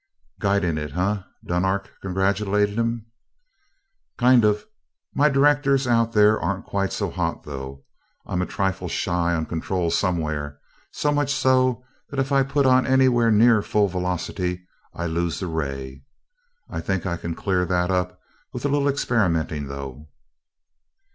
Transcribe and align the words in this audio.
"Guiding 0.39 0.79
it, 0.79 0.97
eh?" 0.97 1.17
Dunark 1.45 1.91
congratulated 2.01 2.75
him. 2.79 3.05
"Kinda. 4.17 4.57
My 5.13 5.29
directors 5.29 5.85
out 5.85 6.13
there 6.13 6.39
aren't 6.39 6.65
quite 6.65 6.91
so 6.91 7.11
hot, 7.11 7.43
though. 7.43 7.85
I'm 8.25 8.41
a 8.41 8.47
trifle 8.47 8.87
shy 8.87 9.35
on 9.35 9.45
control 9.45 9.91
somewhere, 9.91 10.57
so 10.91 11.11
much 11.11 11.31
so 11.31 11.85
that 12.09 12.19
if 12.19 12.31
I 12.31 12.41
put 12.41 12.65
on 12.65 12.87
anywhere 12.87 13.29
near 13.29 13.61
full 13.61 13.87
velocity, 13.87 14.65
I 14.91 15.05
lose 15.05 15.39
the 15.39 15.45
ray. 15.45 16.01
Think 16.79 17.05
I 17.05 17.15
can 17.15 17.35
clear 17.35 17.63
that 17.67 17.91
up 17.91 18.19
with 18.53 18.65
a 18.65 18.69
little 18.69 18.87
experimenting, 18.87 19.67
though." 19.67 20.09